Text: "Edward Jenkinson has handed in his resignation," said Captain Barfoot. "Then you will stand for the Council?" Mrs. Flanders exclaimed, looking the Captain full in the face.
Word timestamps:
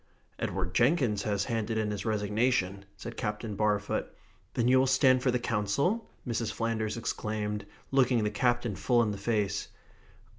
"Edward 0.39 0.73
Jenkinson 0.73 1.29
has 1.29 1.43
handed 1.45 1.77
in 1.77 1.91
his 1.91 2.07
resignation," 2.07 2.85
said 2.97 3.15
Captain 3.15 3.55
Barfoot. 3.55 4.07
"Then 4.55 4.67
you 4.67 4.79
will 4.79 4.87
stand 4.87 5.21
for 5.21 5.29
the 5.29 5.37
Council?" 5.37 6.09
Mrs. 6.27 6.51
Flanders 6.51 6.97
exclaimed, 6.97 7.67
looking 7.91 8.23
the 8.23 8.31
Captain 8.31 8.75
full 8.75 9.03
in 9.03 9.11
the 9.11 9.19
face. 9.19 9.67